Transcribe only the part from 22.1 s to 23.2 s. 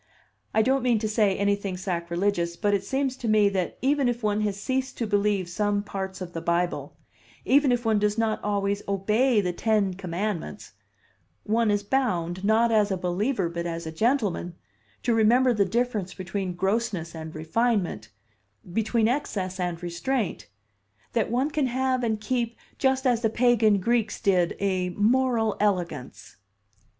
keep just